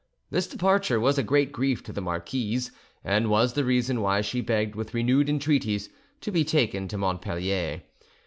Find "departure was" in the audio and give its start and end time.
0.47-1.19